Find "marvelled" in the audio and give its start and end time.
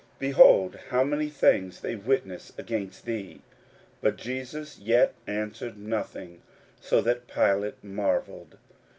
7.83-8.57